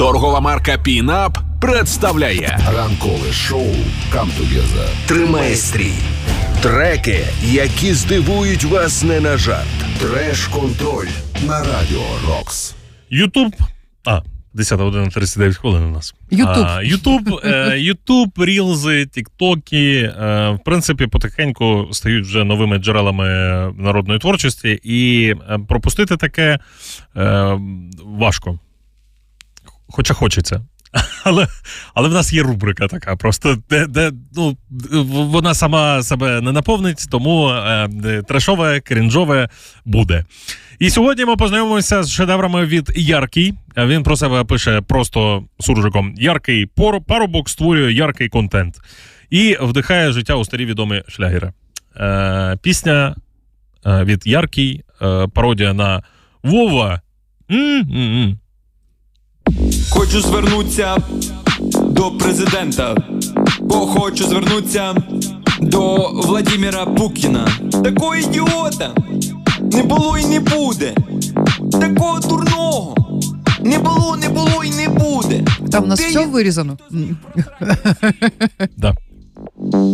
Торгова 0.00 0.40
марка 0.40 0.78
Пінап 0.78 1.38
представляє 1.60 2.58
Ранкове 2.76 3.32
шоу 3.32 3.66
«Come 4.12 4.30
Together». 4.40 4.88
Тримає 5.06 5.56
стрій. 5.56 5.92
Треки, 6.62 7.24
які 7.42 7.94
здивують 7.94 8.64
вас 8.64 9.02
не 9.02 9.20
на 9.20 9.36
жарт. 9.36 9.66
Треш-контроль 9.98 11.08
на 11.46 11.58
Радіо 11.58 12.02
Рокс. 12.28 12.74
Ютуб. 13.10 13.52
А, 14.04 14.20
10 14.54 14.80
година 14.80 15.08
39 15.08 15.56
хвилин 15.56 15.82
у 15.82 15.90
нас. 15.90 16.14
Ютуб. 16.30 16.66
Ютуб, 16.82 17.40
е, 17.44 17.78
Ютуб, 17.78 18.30
рілзи, 18.38 19.06
тіктоки, 19.06 20.12
е, 20.20 20.50
в 20.50 20.58
принципі, 20.64 21.06
потихеньку 21.06 21.88
стають 21.92 22.26
вже 22.26 22.44
новими 22.44 22.78
джерелами 22.78 23.28
народної 23.78 24.18
творчості, 24.18 24.80
і 24.82 25.34
е, 25.50 25.58
пропустити 25.68 26.16
таке 26.16 26.58
важко. 28.04 28.58
Хоча 29.90 30.14
хочеться. 30.14 30.64
Але, 31.24 31.46
але 31.94 32.08
в 32.08 32.12
нас 32.12 32.32
є 32.32 32.42
рубрика 32.42 32.88
така, 32.88 33.16
просто 33.16 33.58
де, 33.70 33.86
де 33.86 34.12
ну, 34.36 34.56
вона 35.12 35.54
сама 35.54 36.02
себе 36.02 36.40
не 36.40 36.52
наповнить, 36.52 37.06
тому 37.10 37.48
е, 37.50 38.22
трешове, 38.28 38.80
крінжове 38.80 39.48
буде. 39.84 40.24
І 40.78 40.90
сьогодні 40.90 41.24
ми 41.24 41.36
познайомимося 41.36 42.02
з 42.02 42.12
шедеврами 42.12 42.66
від 42.66 42.92
Яркий. 42.96 43.54
Він 43.76 44.02
про 44.02 44.16
себе 44.16 44.44
пише 44.44 44.80
просто 44.80 45.44
суржиком: 45.60 46.14
Яркий 46.16 46.66
парубок 47.06 47.48
створює 47.48 47.92
яркий 47.92 48.28
контент 48.28 48.74
і 49.30 49.56
вдихає 49.60 50.12
життя 50.12 50.34
у 50.34 50.44
старі 50.44 50.66
відомі 50.66 51.02
шлягери. 51.08 51.52
Е, 51.96 52.56
пісня 52.62 53.14
е, 53.86 54.04
від 54.04 54.26
Яркий, 54.26 54.84
е, 55.02 55.26
пародія 55.26 55.72
на 55.72 56.02
Вова. 56.42 57.00
М-м-м. 57.50 58.38
Хочу 59.90 60.20
звернутися 60.20 60.96
до 61.80 62.10
президента, 62.10 62.96
бо 63.60 63.74
хочу 63.74 64.24
звернутися 64.24 64.94
до 65.60 65.96
Владимира 66.14 66.86
Пукіна. 66.86 67.48
Такого 67.84 68.16
ідіота 68.16 68.94
не 69.72 69.82
було 69.82 70.18
і 70.18 70.24
не 70.26 70.40
буде. 70.40 70.94
Такого 71.72 72.20
дурного 72.20 72.94
не 73.60 73.78
було, 73.78 74.16
не 74.16 74.28
було 74.28 74.64
і 74.64 74.70
не 74.70 74.88
буде. 74.88 75.44
Там 75.72 75.84
у 75.84 75.86
нас 75.86 76.00
Ти 76.00 76.06
все 76.08 76.20
є- 76.20 76.26
вирізано. 76.26 76.78
М. 76.92 77.16
Да. 78.76 78.94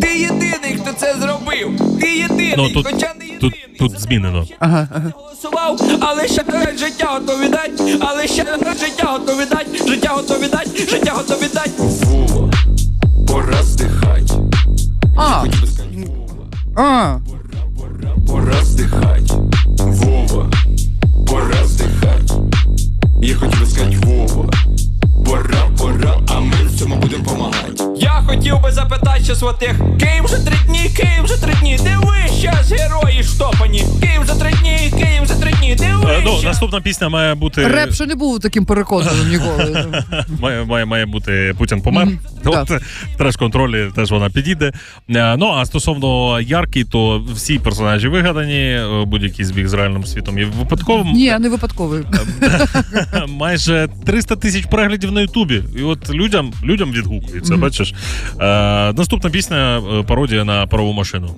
Ти 0.00 0.18
єдиний, 0.20 0.78
хто 0.82 0.92
це 0.96 1.14
зробив. 1.20 1.98
Ти 2.00 2.08
єдиний, 2.18 2.54
Ну, 2.56 2.68
тут, 2.70 2.86
хоча 2.86 2.96
не 3.18 3.25
єдиний. 3.25 3.25
Тут, 3.40 3.54
тут 3.78 4.00
змінено. 4.00 4.46
Ага, 4.58 4.88
ага. 4.94 5.12
голосував, 5.14 5.80
але 6.00 6.28
ще 6.28 6.44
життя 6.78 7.06
готові 7.06 7.48
дать, 7.48 8.00
але 8.00 8.26
ще 8.26 8.44
життя 8.80 9.06
готові 9.06 9.44
дать, 9.50 9.88
життя 9.88 10.08
готові 10.08 10.48
дать, 10.48 10.90
життя 10.90 11.12
готові 11.12 11.48
дать. 11.54 11.70
Вова, 11.78 12.50
пора 13.28 13.62
здихать. 13.62 14.32
А, 15.16 15.44
а, 16.76 17.18
Пора 18.28 18.64
здихать. 18.64 19.30
Вова, 19.78 20.50
пора 21.26 21.64
здихать. 21.64 22.32
Я 23.22 23.34
хотів 23.34 23.60
би 23.60 23.66
сказати 23.66 23.96
Вова. 24.02 24.50
Пора, 25.26 25.68
пора, 25.78 26.20
а 26.28 26.40
ми 26.40 26.56
в 26.66 26.78
цьому 26.78 26.96
будемо 26.96 27.24
помагати. 27.24 27.84
Я 27.96 28.22
хотів 28.26 28.60
би 28.62 28.72
запитати 28.72 29.24
щас 29.24 29.42
от 29.42 29.58
тих 29.58 29.78
Київ 30.00 30.26
за 30.28 30.38
три 30.38 30.56
дні, 30.66 30.90
Київ 30.96 31.26
за 31.26 31.36
три 31.46 31.54
дні, 31.60 31.78
де 31.82 31.96
ви 32.02 32.38
щас 32.38 32.72
герої 32.72 33.05
Ну, 36.24 36.42
наступна 36.44 36.80
пісня 36.80 37.08
має 37.08 37.34
бути. 37.34 37.68
реп 37.68 37.92
ще 37.92 38.06
не 38.06 38.14
був 38.14 38.40
таким 38.40 38.64
переконливим 38.64 39.28
ніколи. 39.28 39.86
Має, 40.40 40.64
має, 40.64 40.84
має 40.84 41.06
бути 41.06 41.54
Путін 41.58 41.82
помер. 41.82 42.08
От, 42.44 42.70
треш-контролі 43.18 43.90
теж 43.94 44.10
вона 44.10 44.30
підійде. 44.30 44.72
Е, 45.10 45.36
Ну 45.36 45.46
а 45.52 45.66
стосовно 45.66 46.40
яркі, 46.40 46.84
то 46.84 47.24
всі 47.34 47.58
персонажі 47.58 48.08
вигадані, 48.08 48.60
е, 48.60 49.04
будь-який 49.06 49.44
збіг 49.44 49.66
з 49.68 49.72
реальним 49.74 50.04
світом 50.04 50.38
є 50.38 50.44
випадковим. 50.44 51.06
Ні, 51.12 51.38
не 51.38 51.48
випадковий. 51.48 52.02
Майже 53.28 53.88
300 54.06 54.36
тисяч 54.36 54.66
переглядів 54.66 55.12
на 55.12 55.20
Ютубі. 55.20 55.62
І 55.78 55.82
от 55.82 56.10
людям, 56.10 56.52
людям 56.64 56.92
відгукується, 56.92 57.56
бачиш. 57.56 57.94
Е, 58.40 58.92
наступна 58.92 59.30
пісня 59.30 59.78
е, 59.78 60.02
пародія 60.02 60.44
на 60.44 60.66
парову 60.66 60.92
машину. 60.92 61.34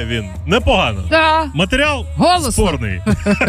Співає 0.00 0.06
він 0.20 0.28
непогано. 0.46 0.98
Да. 1.10 1.46
Матеріал 1.54 2.06
Голосно. 2.16 2.52
спорний. 2.52 3.00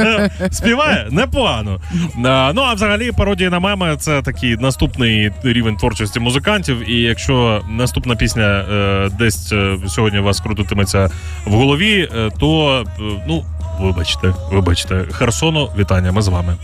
Співає 0.50 1.06
непогано. 1.10 1.80
А, 2.24 2.52
Ну 2.54 2.62
а 2.62 2.74
взагалі 2.74 3.12
пародія 3.12 3.50
на 3.50 3.60
меми 3.60 3.96
це 3.98 4.22
такий 4.22 4.56
наступний 4.56 5.30
рівень 5.42 5.76
творчості 5.76 6.20
музикантів. 6.20 6.90
І 6.90 7.00
якщо 7.00 7.62
наступна 7.68 8.16
пісня 8.16 8.64
е, 8.72 9.08
десь 9.18 9.52
е, 9.52 9.76
сьогодні 9.88 10.18
у 10.18 10.22
вас 10.22 10.40
крутитиметься 10.40 11.10
в 11.44 11.52
голові, 11.54 12.08
е, 12.16 12.30
то 12.40 12.80
е, 13.00 13.02
ну 13.28 13.44
вибачте, 13.80 14.32
вибачте, 14.52 15.04
Херсону, 15.12 15.70
вітання. 15.78 16.12
Ми 16.12 16.22
з 16.22 16.28
вами. 16.28 16.56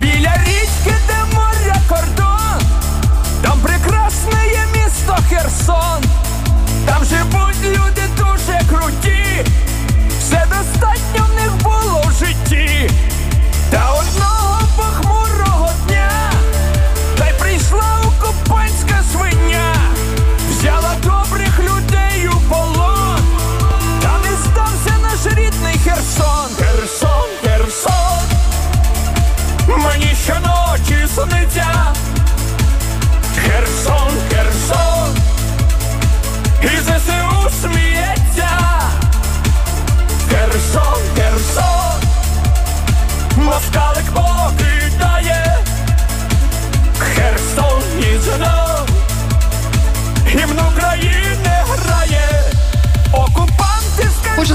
Біля 0.00 0.34
річки, 0.46 0.94
де 1.08 1.36
моря 1.36 1.76
кордон, 1.88 2.68
там 3.42 3.58
прекрасне 3.62 4.38
є 4.52 4.82
місто 4.82 5.16
Херсон. 5.28 6.27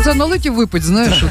Скажуть 0.03 0.19
налить 0.19 0.46
і 0.46 0.50
випить, 0.50 0.84
знаєш. 0.84 1.24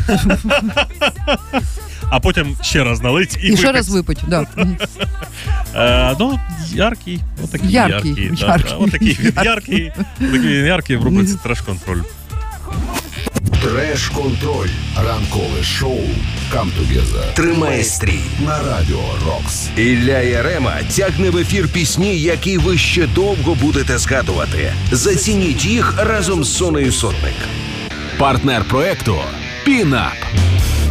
А 2.11 2.21
потім 2.21 2.57
ще 2.63 2.85
раз 2.85 3.01
налить 3.03 3.39
і, 3.43 3.47
І 3.47 3.57
ще 3.57 3.73
раз 3.73 3.89
випить. 3.89 4.19
Да. 4.29 4.47
Е, 5.77 6.17
ну, 6.21 6.39
яркий, 6.75 7.21
отакий 7.45 7.71
Яркий, 7.71 8.11
яркий. 8.11 8.31
да, 8.41 8.47
яркий, 8.47 8.71
да, 8.71 8.77
Отакий 8.77 9.19
він 9.21 9.33
яркий, 9.45 9.93
такий 10.19 10.39
він 10.39 10.67
яркий 10.67 10.97
в 10.97 11.05
рубриці 11.05 11.35
треш-контроль. 11.45 12.01
Треш-контроль. 13.63 14.69
Ранкове 14.97 15.63
шоу 15.63 16.01
«Come 16.55 16.67
Together» 16.81 17.35
Тримає 17.35 17.85
стрій. 17.85 18.21
на 18.47 18.59
Радіо 18.59 19.01
Рокс. 19.27 19.69
Ілля 19.77 20.19
Ярема 20.19 20.73
тягне 20.97 21.31
в 21.31 21.37
ефір 21.37 21.69
пісні, 21.69 22.19
які 22.21 22.59
ви 22.59 22.79
ще 22.79 23.07
довго 23.07 23.55
будете 23.55 23.99
згадувати. 23.99 24.73
Зацініть 24.93 25.65
їх 25.65 25.95
разом 25.99 26.45
з 26.45 26.57
Сонею 26.57 26.93
Сотник. 26.93 27.35
Партнер 28.23 28.65
проекту 28.65 29.17
Пінап. 29.65 30.13